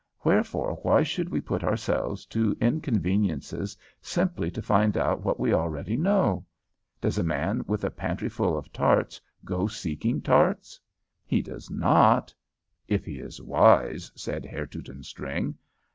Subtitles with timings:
[0.23, 5.95] Wherefore why should we put ourselves to inconveniences simply to find out what we already
[5.95, 6.43] know?
[6.99, 10.79] Does a man with a pantryful of tarts go seeking tarts?
[11.23, 12.33] He does not"
[12.87, 15.53] "If he is wise," said Herr Teutonstring.